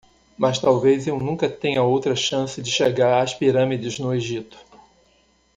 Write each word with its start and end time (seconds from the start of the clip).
Mas 0.35 0.57
talvez 0.57 1.05
eu 1.05 1.19
nunca 1.19 1.47
tenha 1.47 1.83
outra 1.83 2.15
chance 2.15 2.59
de 2.59 2.71
chegar 2.71 3.21
às 3.21 3.35
pirâmides 3.35 3.99
no 3.99 4.11
Egito. 4.15 4.57